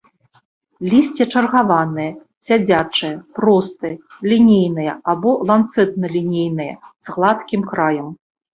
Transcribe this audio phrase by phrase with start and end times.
[0.93, 2.07] Лісце чаргаванае,
[2.49, 3.93] сядзячае, простае,
[4.33, 6.71] лінейнае або ланцэтна-лінейнае,
[7.07, 8.07] з гладкім краем.